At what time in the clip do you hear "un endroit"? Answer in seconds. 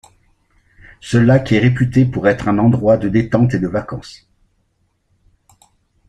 2.47-2.97